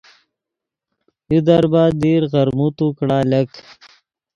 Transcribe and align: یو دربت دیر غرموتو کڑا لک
یو 1.33 1.41
دربت 1.47 1.91
دیر 2.03 2.21
غرموتو 2.33 2.85
کڑا 2.97 3.19
لک 3.31 3.49